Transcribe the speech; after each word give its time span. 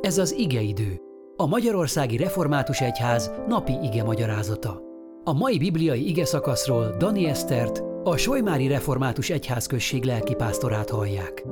Ez 0.00 0.18
az 0.18 0.32
igeidő, 0.32 1.00
a 1.36 1.46
Magyarországi 1.46 2.16
Református 2.16 2.80
Egyház 2.80 3.30
napi 3.46 3.72
ige 3.82 4.02
magyarázata. 4.02 4.80
A 5.24 5.32
mai 5.32 5.58
bibliai 5.58 6.08
ige 6.08 6.24
szakaszról 6.24 6.96
Dani 6.96 7.26
Esztert, 7.26 7.78
a 8.04 8.16
Solymári 8.16 8.66
Református 8.66 9.30
Egyházközség 9.30 10.04
lelkipásztorát 10.04 10.90
hallják. 10.90 11.44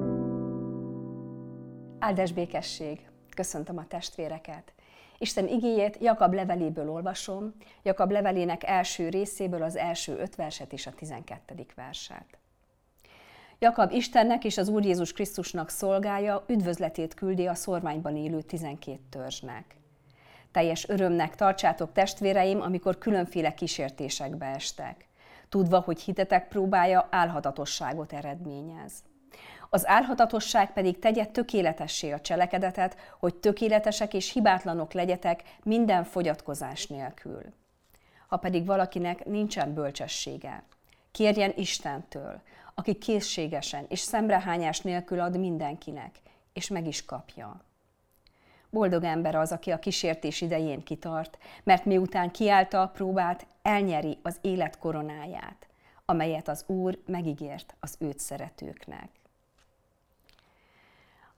Áldás 1.99 2.33
békesség! 2.33 3.01
Köszöntöm 3.35 3.79
a 3.79 3.87
testvéreket! 3.87 4.73
Isten 5.19 5.49
igéjét 5.49 5.99
Jakab 6.01 6.35
leveléből 6.35 6.91
olvasom, 6.91 7.55
Jakab 7.83 8.11
levelének 8.11 8.65
első 8.65 9.09
részéből 9.09 9.63
az 9.63 9.77
első 9.77 10.19
öt 10.19 10.35
verset 10.35 10.73
és 10.73 10.87
a 10.87 10.93
tizenkettedik 10.93 11.75
verset. 11.75 12.39
Jakab 13.61 13.93
Istennek 13.93 14.45
és 14.45 14.59
az 14.59 14.69
Úr 14.69 14.85
Jézus 14.85 15.13
Krisztusnak 15.13 15.69
szolgája, 15.69 16.45
üdvözletét 16.47 17.15
küldi 17.15 17.47
a 17.47 17.55
szorványban 17.55 18.17
élő 18.17 18.43
12 18.43 18.99
törzsnek. 19.11 19.77
Teljes 20.51 20.89
örömnek 20.89 21.35
tartsátok 21.35 21.93
testvéreim, 21.93 22.61
amikor 22.61 22.99
különféle 22.99 23.55
kísértésekbe 23.55 24.47
estek, 24.47 25.09
tudva, 25.49 25.81
hogy 25.81 26.01
hitetek 26.01 26.49
próbája 26.49 27.09
álhatatosságot 27.11 28.13
eredményez. 28.13 28.93
Az 29.71 29.87
álhatatosság 29.87 30.73
pedig 30.73 30.99
tegye 30.99 31.25
tökéletessé 31.25 32.11
a 32.11 32.21
cselekedetet, 32.21 32.97
hogy 33.19 33.35
tökéletesek 33.35 34.15
és 34.15 34.33
hibátlanok 34.33 34.93
legyetek 34.93 35.43
minden 35.63 36.05
fogyatkozás 36.05 36.87
nélkül. 36.87 37.43
Ha 38.29 38.37
pedig 38.37 38.67
valakinek 38.67 39.25
nincsen 39.25 39.75
bölcsessége, 39.75 40.63
kérjen 41.11 41.53
Istentől, 41.57 42.41
aki 42.75 42.95
készségesen 42.95 43.85
és 43.89 44.01
szemrehányás 44.01 44.81
nélkül 44.81 45.21
ad 45.21 45.39
mindenkinek, 45.39 46.21
és 46.53 46.69
meg 46.69 46.87
is 46.87 47.05
kapja. 47.05 47.61
Boldog 48.71 49.05
ember 49.05 49.35
az, 49.35 49.53
aki 49.53 49.71
a 49.71 49.79
kísértés 49.79 50.41
idején 50.41 50.83
kitart, 50.83 51.39
mert 51.63 51.85
miután 51.85 52.31
kiállta 52.31 52.83
a 52.83 52.89
próbát, 52.89 53.47
elnyeri 53.63 54.19
az 54.23 54.39
élet 54.41 54.79
koronáját, 54.79 55.67
amelyet 56.05 56.49
az 56.49 56.65
Úr 56.67 56.99
megígért 57.07 57.75
az 57.81 57.97
őt 57.99 58.19
szeretőknek. 58.19 59.09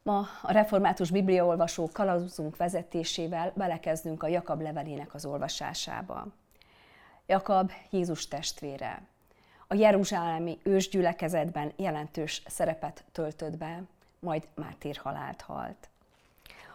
Ma 0.03 0.27
a 0.43 0.53
református 0.53 1.11
bibliaolvasó 1.11 1.89
kalauzunk 1.93 2.57
vezetésével 2.57 3.53
belekezdünk 3.55 4.23
a 4.23 4.27
Jakab 4.27 4.61
levelének 4.61 5.15
az 5.15 5.25
olvasásába. 5.25 6.27
Jakab 7.27 7.73
Jézus 7.91 8.29
testvére, 8.29 9.03
a 9.73 9.75
jeruzsálemi 9.75 10.59
ősgyülekezetben 10.63 11.73
jelentős 11.77 12.43
szerepet 12.47 13.05
töltött 13.13 13.57
be, 13.57 13.83
majd 14.19 14.49
mártírhalált 14.55 15.41
halt. 15.41 15.89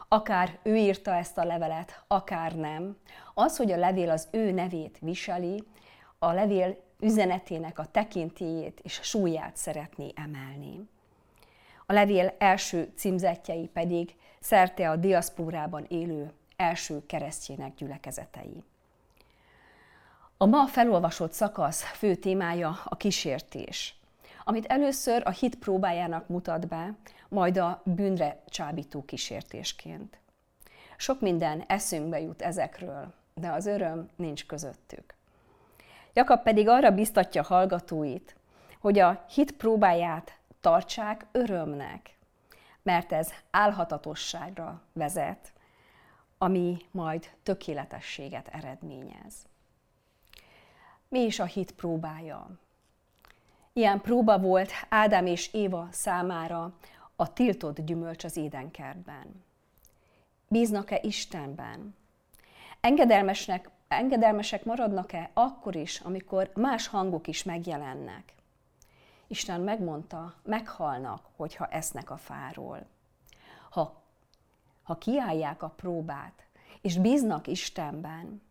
Akár 0.07 0.57
ő 0.63 0.75
írta 0.75 1.15
ezt 1.15 1.37
a 1.37 1.43
levelet, 1.43 2.03
akár 2.07 2.55
nem, 2.55 2.97
az, 3.33 3.57
hogy 3.57 3.71
a 3.71 3.77
levél 3.77 4.09
az 4.09 4.27
ő 4.31 4.51
nevét 4.51 4.97
viseli, 5.01 5.63
a 6.19 6.31
levél 6.31 6.77
üzenetének 6.99 7.79
a 7.79 7.85
tekintélyét 7.85 8.79
és 8.83 8.99
súlyát 9.03 9.57
szeretné 9.57 10.11
emelni. 10.15 10.89
A 11.85 11.93
levél 11.93 12.35
első 12.37 12.91
címzetjei 12.95 13.67
pedig 13.67 14.15
szerte 14.39 14.89
a 14.89 14.95
diaszpórában 14.95 15.85
élő 15.87 16.31
első 16.55 17.05
keresztjének 17.05 17.75
gyülekezetei. 17.75 18.63
A 20.37 20.45
ma 20.45 20.67
felolvasott 20.67 21.31
szakasz 21.31 21.83
fő 21.83 22.15
témája 22.15 22.79
a 22.83 22.95
kísértés, 22.95 23.95
amit 24.43 24.65
először 24.65 25.21
a 25.25 25.29
hit 25.29 25.55
próbájának 25.55 26.27
mutat 26.27 26.67
be, 26.67 26.93
majd 27.29 27.57
a 27.57 27.81
bűnre 27.83 28.41
csábító 28.49 29.03
kísértésként. 29.05 30.17
Sok 30.97 31.21
minden 31.21 31.63
eszünkbe 31.67 32.19
jut 32.19 32.41
ezekről, 32.41 33.13
de 33.33 33.51
az 33.51 33.65
öröm 33.65 34.09
nincs 34.15 34.45
közöttük. 34.45 35.15
Jakab 36.13 36.43
pedig 36.43 36.67
arra 36.67 36.91
biztatja 36.91 37.43
hallgatóit, 37.43 38.35
hogy 38.79 38.99
a 38.99 39.25
hit 39.29 39.51
próbáját 39.51 40.37
tartsák 40.61 41.25
örömnek, 41.31 42.17
mert 42.83 43.11
ez 43.11 43.33
álhatatosságra 43.51 44.81
vezet, 44.93 45.53
ami 46.37 46.77
majd 46.91 47.29
tökéletességet 47.43 48.47
eredményez. 48.47 49.33
Mi 51.15 51.21
is 51.21 51.39
a 51.39 51.45
hit 51.45 51.71
próbája? 51.71 52.49
Ilyen 53.73 54.01
próba 54.01 54.39
volt 54.39 54.71
Ádám 54.89 55.25
és 55.25 55.53
Éva 55.53 55.87
számára 55.91 56.73
a 57.15 57.33
tiltott 57.33 57.81
gyümölcs 57.81 58.23
az 58.23 58.37
édenkertben. 58.37 59.43
Bíznak-e 60.47 60.99
Istenben? 61.01 61.95
Engedelmesnek, 62.79 63.69
engedelmesek 63.87 64.65
maradnak-e 64.65 65.29
akkor 65.33 65.75
is, 65.75 65.99
amikor 65.99 66.51
más 66.55 66.87
hangok 66.87 67.27
is 67.27 67.43
megjelennek? 67.43 68.33
Isten 69.27 69.61
megmondta, 69.61 70.33
meghalnak, 70.43 71.25
hogyha 71.35 71.67
esznek 71.67 72.09
a 72.09 72.17
fáról. 72.17 72.85
Ha, 73.69 74.01
ha 74.83 74.97
kiállják 74.97 75.63
a 75.63 75.69
próbát, 75.75 76.45
és 76.81 76.97
bíznak 76.97 77.47
Istenben, 77.47 78.41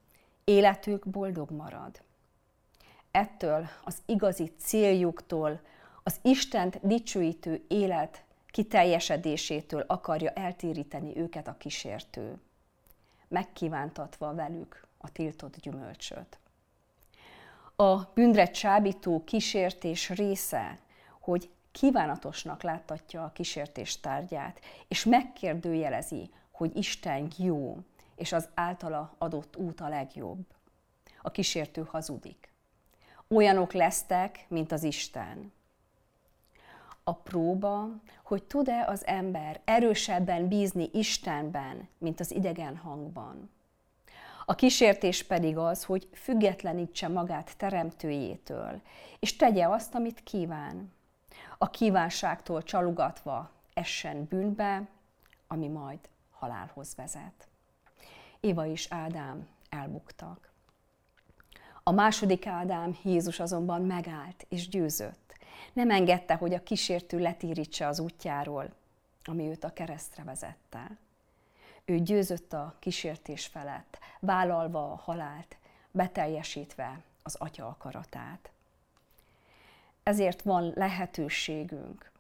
életük 0.45 1.09
boldog 1.09 1.51
marad 1.51 2.03
ettől 3.15 3.69
az 3.85 3.97
igazi 4.07 4.53
céljuktól, 4.59 5.61
az 6.03 6.19
Istent 6.23 6.87
dicsőítő 6.87 7.65
élet 7.69 8.25
kiteljesedésétől 8.47 9.85
akarja 9.87 10.31
eltéríteni 10.31 11.17
őket 11.17 11.49
a 11.49 11.57
kísértő, 11.59 12.39
megkívántatva 13.29 14.35
velük 14.35 14.87
a 14.99 15.13
tiltott 15.13 15.57
gyümölcsöt. 15.57 16.39
A 17.77 17.97
bűnre 18.15 18.51
csábító 18.51 19.25
kísértés 19.25 20.11
része, 20.11 20.79
hogy 21.21 21.51
kívánatosnak 21.73 22.63
láttatja 22.63 23.25
a 23.25 23.33
kísértés 23.33 24.01
tárgyát, 24.01 24.61
és 24.89 25.05
megkérdőjelezi, 25.05 26.31
hogy 26.51 26.77
Isten 26.77 27.31
jó, 27.37 27.79
és 28.17 28.33
az 28.33 28.49
általa 28.55 29.15
adott 29.19 29.57
út 29.57 29.81
a 29.81 29.89
legjobb. 29.89 30.45
A 31.23 31.31
kísértő 31.31 31.83
hazudik 31.83 32.54
olyanok 33.29 33.73
lesztek, 33.73 34.45
mint 34.49 34.73
az 34.73 34.83
Isten. 34.83 35.53
A 37.05 37.15
próba, 37.15 37.89
hogy 38.23 38.43
tud-e 38.43 38.85
az 38.87 39.07
ember 39.07 39.61
erősebben 39.65 40.49
bízni 40.49 40.89
Istenben, 40.93 41.89
mint 41.99 42.21
az 42.21 42.31
idegen 42.31 42.77
hangban. 42.77 43.51
A 44.47 44.55
kísértés 44.55 45.23
pedig 45.23 45.57
az, 45.57 45.85
hogy 45.85 46.09
függetlenítse 46.13 47.09
magát 47.09 47.57
teremtőjétől, 47.57 48.81
és 49.19 49.37
tegye 49.37 49.69
azt, 49.69 49.95
amit 49.95 50.23
kíván. 50.23 50.93
A 51.59 51.71
kívánságtól 51.71 52.63
csalogatva 52.63 53.51
essen 53.75 54.25
bűnbe, 54.25 54.89
ami 55.47 55.69
majd 55.69 55.99
halálhoz 56.31 56.95
vezet. 56.95 57.49
Éva 58.41 58.67
és 58.67 58.87
Ádám 58.91 59.49
elbuktak. 59.69 60.54
A 61.87 61.91
második 61.91 62.47
Ádám, 62.47 62.97
Jézus 63.03 63.41
azonban 63.41 63.83
megállt 63.83 64.47
és 64.49 64.69
győzött. 64.69 65.35
Nem 65.73 65.91
engedte, 65.91 66.35
hogy 66.35 66.55
a 66.55 66.63
kísértő 66.63 67.19
letírítse 67.19 67.87
az 67.87 67.99
útjáról, 67.99 68.71
ami 69.25 69.49
őt 69.49 69.65
a 69.65 69.73
keresztre 69.73 70.23
vezette. 70.23 70.97
Ő 71.85 71.99
győzött 71.99 72.53
a 72.53 72.75
kísértés 72.79 73.47
felett, 73.47 73.99
vállalva 74.21 74.93
a 74.93 75.01
halált, 75.05 75.57
beteljesítve 75.91 77.01
az 77.23 77.35
atya 77.35 77.67
akaratát. 77.67 78.51
Ezért 80.03 80.43
van 80.43 80.73
lehetőségünk 80.75 82.11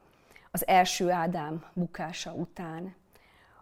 az 0.50 0.66
első 0.66 1.10
Ádám 1.10 1.64
bukása 1.72 2.32
után 2.32 2.94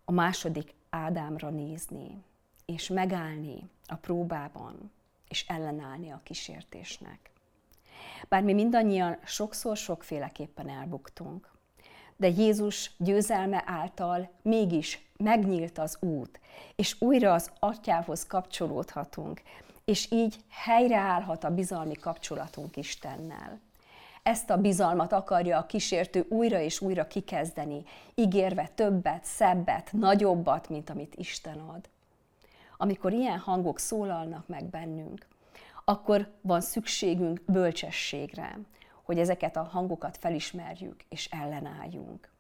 a 0.05 0.13
második 0.13 0.75
Ádámra 0.91 1.51
nézni, 1.51 2.23
és 2.65 2.89
megállni 2.89 3.69
a 3.87 3.95
próbában, 3.95 4.91
és 5.33 5.45
ellenállni 5.49 6.11
a 6.11 6.21
kísértésnek. 6.23 7.31
Bár 8.29 8.43
mi 8.43 8.53
mindannyian 8.53 9.19
sokszor 9.25 9.77
sokféleképpen 9.77 10.69
elbuktunk, 10.69 11.51
de 12.17 12.29
Jézus 12.29 12.91
győzelme 12.99 13.63
által 13.67 14.31
mégis 14.43 15.07
megnyílt 15.17 15.79
az 15.79 15.97
út, 16.01 16.41
és 16.77 17.01
újra 17.01 17.33
az 17.33 17.51
atyához 17.59 18.27
kapcsolódhatunk, 18.27 19.43
és 19.85 20.11
így 20.11 20.37
helyreállhat 20.49 21.45
a 21.45 21.55
bizalmi 21.55 21.95
kapcsolatunk 21.95 22.77
Istennel. 22.77 23.61
Ezt 24.23 24.51
a 24.51 24.57
bizalmat 24.57 25.13
akarja 25.13 25.59
a 25.59 25.67
kísértő 25.67 26.27
újra 26.29 26.61
és 26.61 26.81
újra 26.81 27.07
kikezdeni, 27.07 27.85
ígérve 28.15 28.71
többet, 28.75 29.25
szebbet, 29.25 29.93
nagyobbat, 29.93 30.69
mint 30.69 30.91
amit 30.91 31.15
Isten 31.15 31.59
ad 31.59 31.91
amikor 32.77 33.13
ilyen 33.13 33.39
hangok 33.39 33.79
szólalnak 33.79 34.49
meg 34.49 34.65
bennünk, 34.65 35.27
akkor 35.85 36.33
van 36.41 36.61
szükségünk 36.61 37.41
bölcsességre, 37.47 38.59
hogy 39.03 39.19
ezeket 39.19 39.57
a 39.57 39.63
hangokat 39.63 40.17
felismerjük 40.17 41.05
és 41.09 41.27
ellenálljunk. 41.31 42.31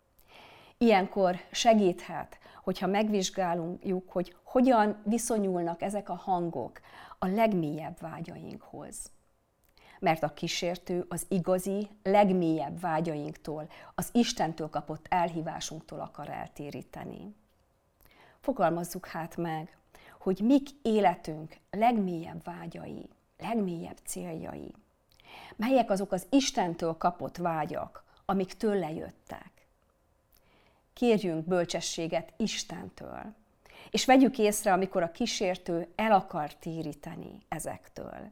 Ilyenkor 0.79 1.37
segíthet, 1.50 2.38
hogyha 2.62 2.87
megvizsgáljuk, 2.87 4.11
hogy 4.11 4.37
hogyan 4.43 5.02
viszonyulnak 5.05 5.82
ezek 5.82 6.08
a 6.08 6.14
hangok 6.14 6.81
a 7.19 7.26
legmélyebb 7.26 8.00
vágyainkhoz. 8.00 9.11
Mert 9.99 10.23
a 10.23 10.34
kísértő 10.34 11.06
az 11.08 11.26
igazi, 11.29 11.88
legmélyebb 12.02 12.81
vágyainktól, 12.81 13.69
az 13.94 14.08
Istentől 14.12 14.69
kapott 14.69 15.06
elhívásunktól 15.08 16.00
akar 16.00 16.29
eltéríteni. 16.29 17.34
Fogalmazzuk 18.40 19.06
hát 19.06 19.37
meg, 19.37 19.76
hogy 20.22 20.40
mik 20.40 20.69
életünk 20.82 21.56
legmélyebb 21.70 22.44
vágyai, 22.44 23.08
legmélyebb 23.38 23.98
céljai. 24.04 24.74
Melyek 25.56 25.90
azok 25.90 26.12
az 26.12 26.26
Istentől 26.30 26.96
kapott 26.96 27.36
vágyak, 27.36 28.04
amik 28.24 28.52
tőle 28.52 28.92
jöttek. 28.92 29.50
Kérjünk 30.92 31.46
bölcsességet 31.46 32.32
Istentől, 32.36 33.34
és 33.90 34.04
vegyük 34.04 34.38
észre, 34.38 34.72
amikor 34.72 35.02
a 35.02 35.10
kísértő 35.10 35.88
el 35.94 36.12
akar 36.12 36.54
téríteni 36.54 37.38
ezektől. 37.48 38.30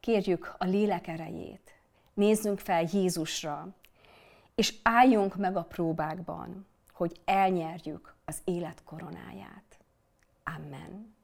Kérjük 0.00 0.54
a 0.58 0.64
lélek 0.64 1.06
erejét, 1.06 1.74
nézzünk 2.14 2.58
fel 2.58 2.88
Jézusra, 2.92 3.68
és 4.54 4.74
álljunk 4.82 5.36
meg 5.36 5.56
a 5.56 5.64
próbákban, 5.64 6.66
hogy 6.92 7.20
elnyerjük 7.24 8.14
az 8.24 8.40
élet 8.44 8.82
koronáját. 8.84 9.71
Amen. 10.48 11.14